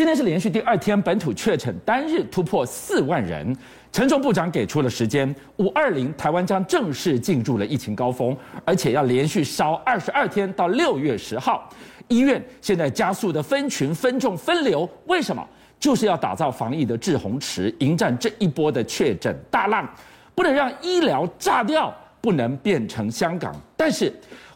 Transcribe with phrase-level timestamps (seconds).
[0.00, 3.54] 今天是连续第二天本土确诊单日突破四万人，
[3.92, 8.34] 陈时中部长给出了时间，五二零台湾将正式进入了疫情高峰，
[8.64, 11.68] 而且要连续烧二十二天到六月十号。
[12.08, 15.46] 医院现在加速的分群、分众、分流，为什么？
[15.78, 19.86] 就是要打造防疫的滞洪池，迎战这一波的确诊大浪，
[20.34, 23.54] 不能让医疗炸掉，不能变成香港。
[23.76, 24.10] 但是。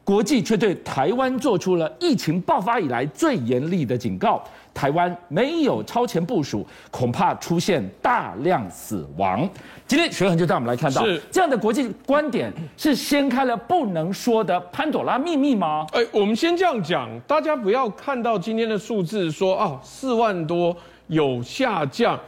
[0.06, 4.44] 国际却对台湾做出了疫情爆发以来最严厉的警告：
[4.74, 9.48] 台湾没有超前部署，恐怕出现大量死亡。
[9.86, 15.86] 今天学恒就带我们来看到，是这样的国际观点是掀开了不能说的潘朵拉秘密吗？
[15.92, 22.18] 哎，我们先这样讲，大家不要看到今天的数字说啊，四万多有下降。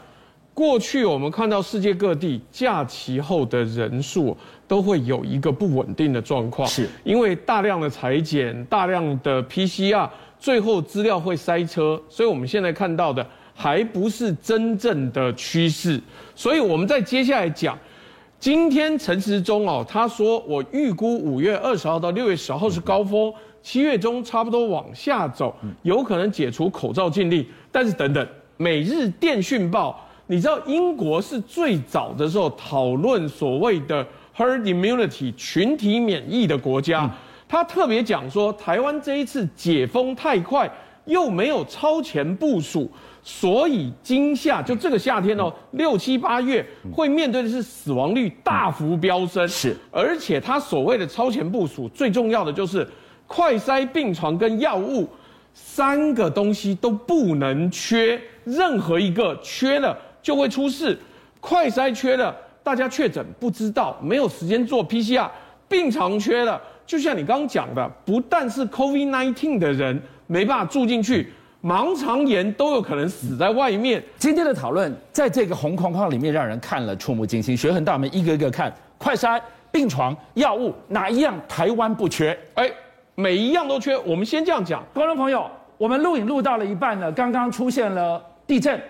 [0.55, 4.34] 过去我们看到世界各地假期后的人数
[4.66, 10.08] 都会有一个不稳定的状况，是因为大量的裁剪、大量的 PCR，
[10.38, 16.00] 最后资料会塞车，所以我们现在看到的还不是真正的趋势。
[16.34, 17.78] 所以我们在接下来讲，
[18.38, 30.02] 今天陈时中哦，他说我预估五月二十号到六月十号是高峰，七月中差不多往下走，有可能解除口罩禁令，但是等等，每日电讯报。
[30.28, 34.05] 你知道英国是最早的时候讨论所谓的
[34.36, 37.08] herd immunity 群体免疫的国家，
[37.48, 40.70] 他特别讲说，台湾这一次解封太快，
[41.05, 42.91] 又没有超前部署，
[43.22, 52.86] 所以今夏就这个夏天哦，六七八月会面对的是死亡率大幅飙升，是，而且他所谓的超前部署，最重要的就是
[53.27, 55.08] 快筛病床跟药物
[55.55, 59.97] 三个东西都不能缺，任何一个缺了。
[60.22, 60.98] 就会出事，
[61.39, 65.30] 快筛缺了，大家确诊不知道，没有时间做 PCR，
[65.69, 74.03] 病床缺了，就像你刚刚讲的，不但是 COVID-19 的人没办法住进去，盲肠炎都有可能死在外面。
[74.19, 77.57] 今天的讨论在这个红框框里面，让人看了触目惊心。
[77.57, 79.41] 学恒大们一个一个看，快筛、
[79.73, 82.39] 病床、药物，哪一样台湾不缺？
[82.55, 82.70] 哎，
[83.17, 83.98] 每一样都缺。
[83.98, 88.80] 我们先这样讲，观众朋友，我们录影录到了一半呢，刚刚出现了地震。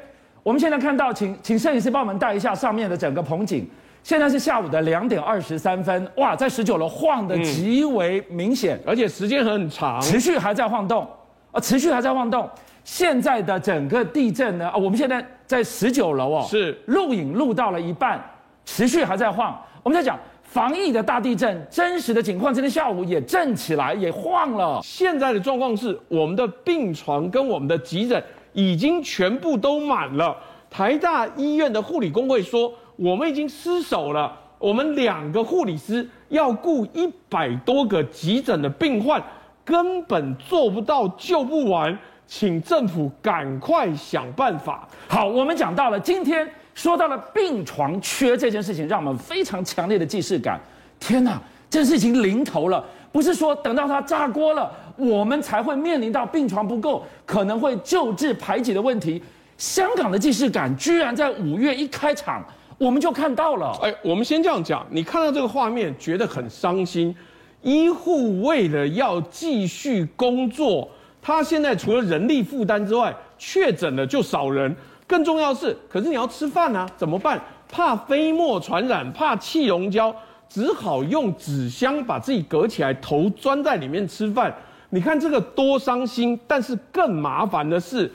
[0.43, 3.67] 我们现在看到，请请摄影师帮我们带一下上面的整个棚景。
[4.06, 11.05] 现在是下午的两点二十三分，哇，在十九楼晃得极为明显，而且时间很长，持续还在晃动，
[11.50, 12.49] 啊，持续还在晃动。
[12.84, 18.25] 现在的整个地震呢，啊，我们现在在十九楼哦，是录影录到了一半，
[18.65, 19.61] 持续还在晃。
[19.83, 24.78] 我们在讲防疫的大地震，真实的情况，今天下午也震起来，也晃了。
[24.84, 28.23] 现在的状况是，我们的病床跟我们的急诊。
[28.53, 30.34] 已经全部都满了。
[30.71, 34.37] 台大医院的护理工会说，我们已经失守了。
[34.59, 39.23] 我们两个护理师要顾一百多个急诊的病患，
[39.65, 41.97] 根本做不到，救不完，
[42.27, 44.89] 请政府赶快想办法。
[45.09, 50.59] 好，我们讲到了今天说到了病床缺这件事情，让我们非常强烈的既视感。
[50.99, 52.83] 天哪，这事情临头了。
[53.12, 59.23] 不是说等到它炸锅了，我们才会面临到病床不够，可能会救治排挤的问题。
[59.59, 62.45] 香港的既视感居然在五月一开场，
[62.78, 63.72] 我们就看到了。
[63.82, 67.14] 哎，我们先这样讲，你看到这个画面觉得很伤心。
[67.62, 70.88] 医护为了要继续工作，
[71.20, 74.75] 他现在除了人力负担之外，确诊了就少人。
[75.06, 77.41] 更重要是，可是你要吃饭啊，怎么办？
[77.69, 80.14] 怕飞沫传染，怕气溶胶。
[80.48, 84.54] 只好用纸箱把自己隔起来，头钻在里面吃饭。
[84.91, 86.38] 你看这个多伤心！
[86.47, 88.08] 但是更麻烦的是，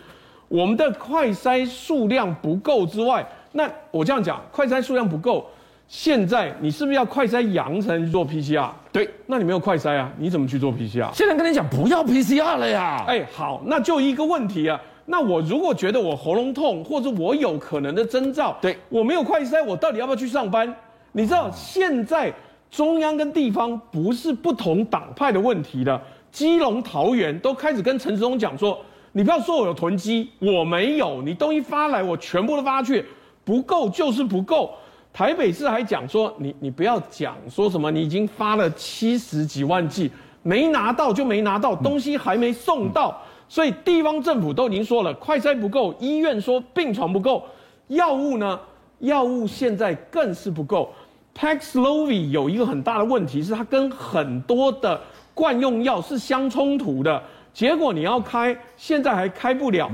[0.48, 5.46] 我们的快筛数量不够之外，那我这样讲，快筛数量不够，
[5.88, 8.70] 现在你是不是要快筛阳才能去做 PCR？
[8.92, 11.14] 对，那你没有快筛啊，你怎么去做 PCR？
[11.14, 13.04] 现在跟你讲不要 PCR 了呀。
[13.08, 14.80] 哎，好，那就一个问题啊。
[15.06, 20.74] 那我如果觉得我喉咙痛，或者我有可能的征兆，对，我没有快筛，我到底要不要去上班？
[21.12, 22.32] 你知道现在
[22.70, 26.02] 中央跟地方不是不同党派的问题了，
[26.32, 28.80] 基隆、桃园都开始跟陈时中讲说，
[29.12, 33.04] 你不要说我有囤积，我没有，你东西发来我全部都发去，
[33.44, 34.72] 不够就是不够。
[35.14, 40.10] 台北市还讲说，你你不要讲说什么，你已经发了七十几万剂，
[40.42, 47.44] 没拿到就没拿到，东西还没送到，所以地方政府都已经说了，快筛不够，医院说病床不够，
[47.90, 48.60] 药物呢？
[49.00, 50.94] 药物现在更是不够。
[51.36, 55.02] Paxlovid 有一个很大的问题，是它跟很多的
[55.34, 57.22] 惯用药是相冲突的。
[57.52, 59.92] 结果你要开，现在还开不了。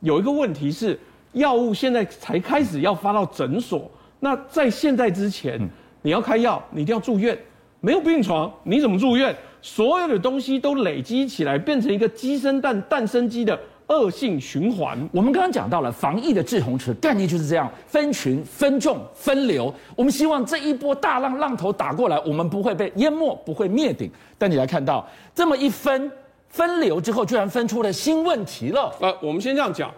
[0.00, 0.98] 有一个问题是，
[1.38, 3.90] 药物现在才开始要发到诊所。
[4.20, 5.58] 那在现在之前，
[6.02, 7.36] 你要开药，你一定要住院，
[7.80, 9.34] 没有病床，你怎么住院？
[9.60, 13.58] 所有的东西都累积起来，变成一个鸡生蛋，蛋生鸡的
[13.88, 14.96] 恶性循环。
[15.12, 19.72] 我们刚刚讲到了防疫的制洪池概念就是这样，分群、分众、分流。
[19.96, 24.10] 我们希望这一波大浪浪头打过来，我们不会被淹没，不会灭顶。
[24.36, 25.04] 但你来看到
[25.34, 26.10] 这么一分
[26.48, 28.94] 分流之后，居然分出了新问题了。
[29.00, 29.92] 呃，我们先这样讲，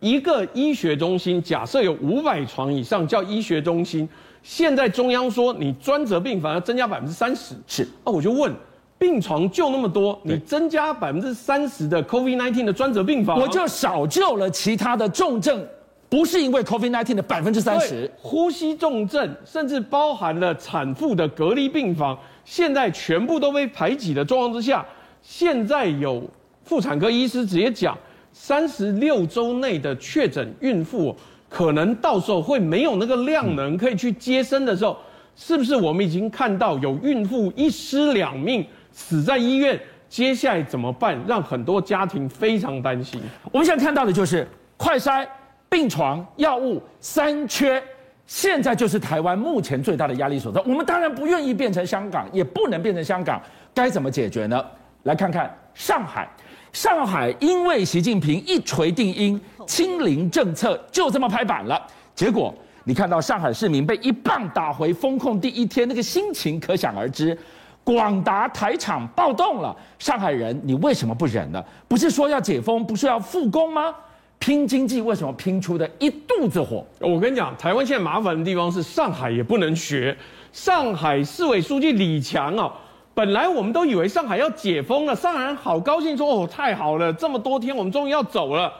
[0.00, 4.08] 一个医学中心假设有五百床以上叫医学中心，
[4.42, 7.82] 现在中央说你专责病房要增加百分之三十，是。
[8.04, 8.52] 啊，我就问。
[8.98, 15.62] 病床就那么多，你增加百分之三十的 COVID-19 的专责病房，我就少救了其他的重症，
[16.08, 24.82] 不是因为 COVID-19 的百分之三十，呼吸重症，甚至包含了产妇的隔离病房，现在全部都被排挤的状况之下，
[25.20, 26.22] 现在有
[26.64, 27.94] 妇产科医师直接讲，
[28.38, 31.16] 三十六周内的确诊孕妇，
[31.48, 34.96] 可能到时候会没有那个量能可以去接生的时候，
[35.34, 38.64] 是不是我们已经看到有孕妇一尸两命？
[38.92, 41.18] 死在医院，接下来怎么办？
[41.26, 43.20] 让很多家庭非常担心。
[43.50, 44.46] 我们现在看到的就是
[44.76, 45.26] 快筛、
[45.70, 47.82] 病床、药物三缺，
[48.26, 50.60] 现在就是台湾目前最大的压力所在。
[50.60, 53.42] 我们当然不愿意变成香港，也不能变成香港，
[53.74, 54.62] 该怎么解决呢？
[55.04, 56.28] 来看看上海，
[56.72, 61.80] 上海因为习近平一锤定音，清零政策就这么拍板了。
[62.14, 62.54] 结果
[62.84, 67.36] 你看到上海市民被一棒打回封控第一天，那个心情可想而知。
[67.82, 71.64] 广达台厂暴动了，上海人，你为什么不忍呢？
[71.86, 73.94] 不是说要解封，不是要复工吗？
[74.38, 76.84] 拼经济为什么拼出的一肚子火？
[77.00, 80.16] 我跟你讲，台湾现在麻烦的地方是上海也不能学。
[80.52, 82.72] 上海市委书记李强啊，
[83.16, 88.70] 本来我们都以为上海要解封了，上海人好高兴说，哦太好了，这么多天我们终于要走了。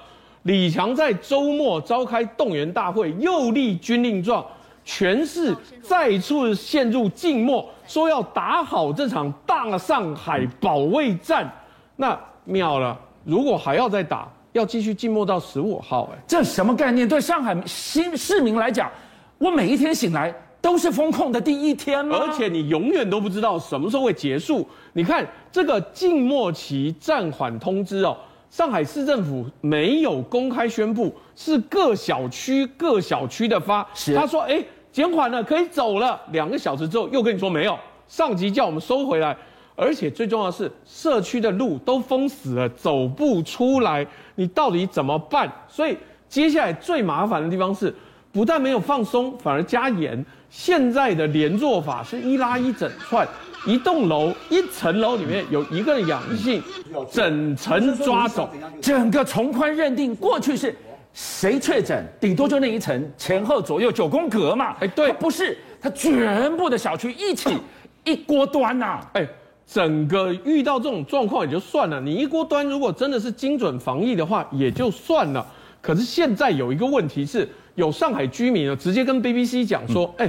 [0.42, 4.44] 李强在周末召开动员大会，又立军令状。
[4.84, 11.50] 全市再次陷入静默，说要打好这场大上海保卫战，
[11.96, 12.94] 那妙了。
[13.24, 16.10] 如果还要再打，要继续静默到十五号。
[16.12, 17.08] 哎，这什么概念？
[17.08, 18.90] 对上海新市民来讲，
[19.38, 20.32] 我每一天醒来
[20.66, 22.18] 都是封控的第一天吗？
[22.20, 24.66] 而且你永远都不知道什么时候会结束。
[24.94, 28.16] 你看这个静默期暂缓通知哦，
[28.50, 33.86] 上海市政府没有公开宣布，是各小区各小区的发。
[33.94, 34.60] 是他说，哎。
[34.90, 36.18] 减缓了，可以走了。
[36.32, 37.78] 两个小时之后又跟你说没有，
[38.08, 39.36] 上级叫我们收回来，
[39.74, 44.04] 而且最重要的是社区的路都封死了，走不出来。
[44.36, 45.52] 你到底怎么办？
[45.68, 45.94] 所以
[46.30, 47.94] 接下来最麻烦的地方是，
[48.32, 50.24] 不但没有放松，反而加严。
[50.50, 53.26] 现在的连坐法是一拉一整串，
[53.66, 56.62] 一栋楼一层楼里面有一个阳性，
[57.10, 58.48] 整层抓走，
[58.80, 60.14] 整个从宽认定。
[60.16, 60.74] 过去是。
[61.18, 64.76] 谁确诊，顶多就那一层前后左右九宫格嘛。
[64.80, 67.56] 哎，对，不是，他全部的小区一起
[68.04, 69.10] 一锅端呐、啊。
[69.14, 69.26] 哎，
[69.66, 75.46] 整个遇到这种状况也就算了，你一锅端，如果真的是精准防疫的话也就算了。
[75.80, 80.28] 可是现在有一个问题是，有上海居民呢直接跟 BBC 讲说，哎，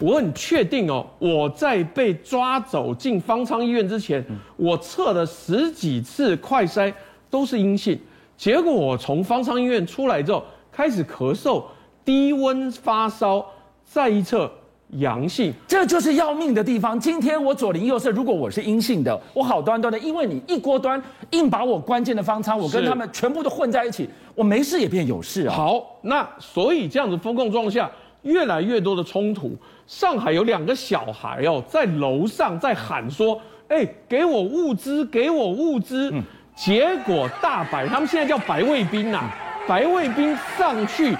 [0.00, 4.24] 我很确定哦，我在被抓走进方舱医院之前，
[4.56, 6.92] 我测了十几次快筛
[7.30, 7.98] 都是阴性。
[8.36, 11.62] 结果我从方舱医院出来之后，开始咳嗽、
[12.04, 13.46] 低温发烧，
[13.84, 14.50] 再一测
[14.98, 16.98] 阳性，这就是要命的地方。
[16.98, 25.54] 今天我左邻右舍，如果我是阴性的，我好端端的，因为你一锅端，硬把我关键的方舱，我跟他们全部都混在一起，我没事也变有事啊。
[25.54, 27.90] 好，那所以这样子风控状况下，
[28.22, 29.56] 越来越多的冲突。
[29.86, 36.22] 上海有两个小孩哦，在楼上在喊说：“哎，给我物资，给我物资。”嗯。
[36.56, 39.36] 结果大白，他们现在叫白卫兵呐、啊，
[39.68, 41.14] 白卫兵上去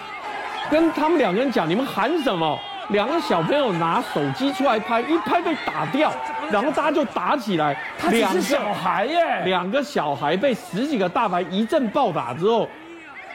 [0.71, 2.59] 跟他们两个人讲：“你们喊什么？”
[2.89, 6.13] 两个小朋友拿手机出来拍，一拍被打掉，
[6.51, 7.77] 然后大家就打起来。
[7.99, 12.69] 他只是小孩耶，两个小孩被十几个大白一阵暴打之后，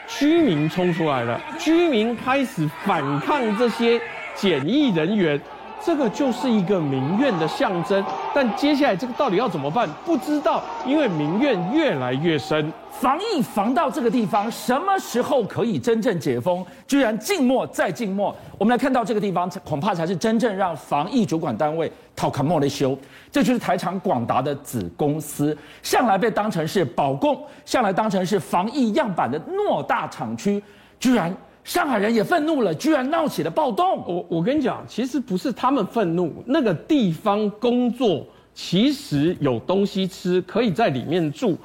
[0.07, 3.99] 居民冲出来了，居民开始反抗这些
[4.35, 5.39] 检疫人员。
[5.83, 9.89] 这个就是一个民怨的象征，但接下来这个到底要怎么办？
[10.05, 12.71] 不知道，因为民怨越来越深。
[12.89, 16.63] 防疫防到这个地方，什么时候可以真正解封？
[16.87, 18.35] 居然静默再静默。
[18.57, 22.97] 我们来看到这个地方，恐怕才是真正让防疫主管单位讨卡莫的修。
[23.31, 30.63] 这就是台厂广达的子公司，向来被当成是保供，向来当成是防疫样板的偌大厂区，
[30.99, 31.35] 居然。
[31.63, 34.03] 上海人也愤怒了，居然闹起了暴动。
[34.07, 41.55] 我我跟你讲，其实不是他们愤怒，那个地方工作其实有东西吃，可以在里面住，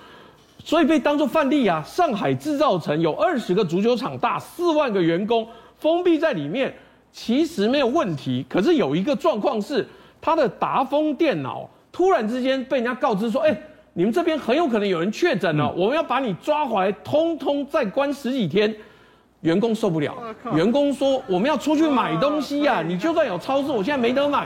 [0.63, 1.83] 所以被当作范例啊。
[1.83, 5.49] 上海制造城有二十个足球场大，四万个员工
[5.79, 6.75] 封闭在里面，
[7.11, 8.45] 其实没有问题。
[8.51, 9.87] 可是有一个状况是，
[10.21, 13.59] 他的达丰电脑突然之间被人家告知说，哎，
[13.95, 18.77] 你们这边很有可能有人确诊了，我们要把你抓回来，通通再关十几天。
[19.47, 20.13] 员工受不了，
[20.53, 24.45] 员工说我们要出去买东西呀，你就算有超市，我现在没得买，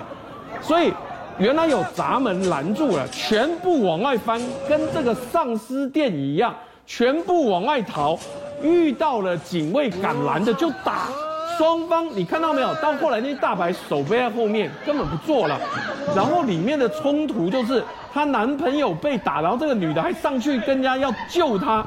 [0.60, 0.92] 所以
[1.38, 4.38] 原来有闸门拦住了，全部往外翻，
[4.68, 6.54] 跟这个丧尸电影一样，
[6.86, 8.18] 全部往外逃，
[8.62, 11.08] 遇到了警卫敢拦的就打。
[11.56, 12.74] 双方你看到没有？
[12.76, 15.58] 到后来那些大白手背在后面，根本不做了。
[16.14, 21.86] 然后里面的冲突就是她男朋友被打，然后这个女的还上去跟人家要救她，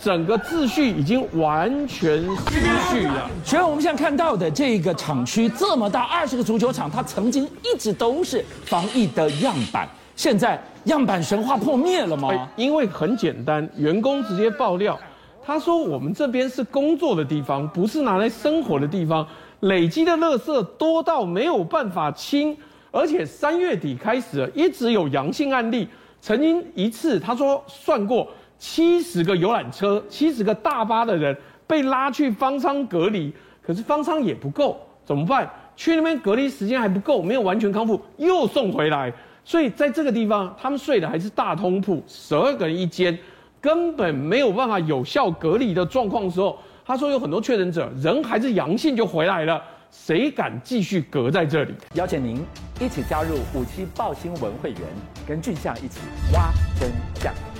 [0.00, 2.60] 整个秩序已经完全失
[2.90, 3.30] 去了。
[3.44, 9.88] 所以我们现在看到的这个厂区这么大，二十个足球场，它曾经一直都是防疫的样板。
[10.16, 12.48] 现在样板神话破灭了吗？
[12.56, 14.98] 因为很简单，员工直接爆料。
[15.46, 19.26] 他说：“我们这边是工作的地方，不是拿来生活的地方。
[19.60, 22.56] 累积的垃圾多到没有办法清，
[22.90, 25.88] 而且三月底开始一直有阳性案例。
[26.20, 28.26] 曾经一次，他说算过
[28.66, 33.30] 七十个游览车、七十个大巴的人被拉去方舱隔离，
[33.62, 35.48] 可是方舱也不够，怎么办？
[35.76, 39.12] 去那边隔离时间还不够，没有完全康复，又送回来。
[39.44, 43.16] 所以在这个地方，他们睡的还是大通铺，十二个人一间。”
[43.60, 51.74] 根本没有办法有效隔离的状况时候，他说有很多确诊者人还是阳性就回来了，谁敢继续隔在这里？
[51.94, 52.44] 邀请您
[52.80, 54.80] 一起加入五七爆新闻会员，
[55.26, 56.00] 跟俊相一起
[56.32, 57.53] 挖真相。